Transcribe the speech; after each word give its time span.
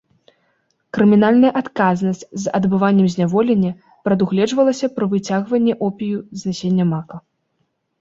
Крымінальная 0.97 1.51
адказнасць 1.61 2.23
з 2.45 2.55
адбываннем 2.61 3.07
зняволення 3.17 3.71
прадугледжвалася 4.09 4.93
пры 4.99 5.05
выцягванні 5.15 5.73
опію 5.93 6.19
з 6.41 6.43
насення 6.51 6.85
мака. 6.93 7.17